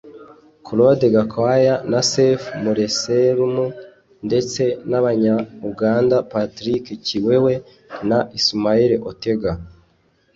[0.65, 3.65] Claude Gakwaya na Seif Muselemu
[4.27, 7.53] ndetse n’Abanya-Uganda Patrick Kiwewe
[8.09, 9.51] na Ismail Otega